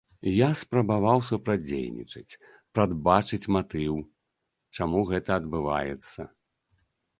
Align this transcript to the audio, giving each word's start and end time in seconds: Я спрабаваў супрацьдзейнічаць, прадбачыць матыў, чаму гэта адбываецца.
Я 0.35 0.47
спрабаваў 0.61 1.19
супрацьдзейнічаць, 1.27 2.37
прадбачыць 2.79 3.41
матыў, 3.59 3.93
чаму 4.75 5.07
гэта 5.13 5.29
адбываецца. 5.39 6.21